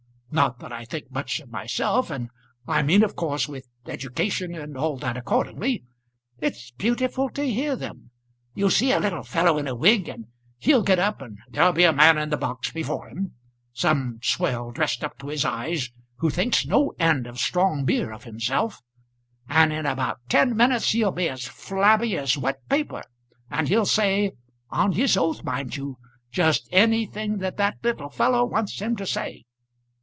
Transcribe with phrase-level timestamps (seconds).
[0.33, 2.29] Not that I think much of myself, and
[2.65, 5.83] I mean of course with education and all that accordingly.
[6.39, 8.11] It's beautiful to hear them.
[8.53, 10.27] You'll see a little fellow in a wig, and
[10.57, 13.33] he'll get up; and there'll be a man in the box before him,
[13.73, 15.89] some swell dressed up to his eyes,
[16.19, 18.79] who thinks no end of strong beer of himself;
[19.49, 23.03] and in about ten minutes he'll be as flabby as wet paper,
[23.49, 24.31] and he'll say
[24.69, 25.97] on his oath, mind you,
[26.31, 29.43] just anything that that little fellow wants him to say.